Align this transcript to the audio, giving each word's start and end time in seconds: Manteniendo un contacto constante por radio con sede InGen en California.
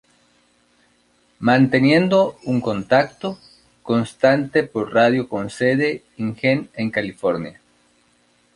Manteniendo 1.37 2.39
un 2.45 2.59
contacto 2.59 3.37
constante 3.83 4.63
por 4.63 4.91
radio 4.95 5.29
con 5.29 5.51
sede 5.51 6.01
InGen 6.17 6.71
en 6.73 6.89
California. 6.89 7.61